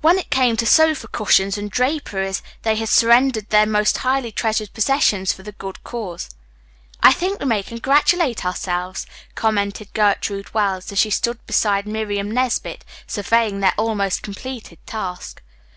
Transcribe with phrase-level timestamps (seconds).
[0.00, 4.72] When it came to sofa cushions and draperies they had surrendered their most highly treasured
[4.74, 6.28] possessions for the good of the cause.
[7.04, 9.06] "I think we may congratulate ourselves,"
[9.36, 15.40] commented Gertrude Wells as she stood beside Miriam Nesbit, surveying their almost completed task.